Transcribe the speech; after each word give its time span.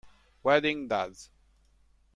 Wedding 0.41 0.87
Daze 0.87 1.29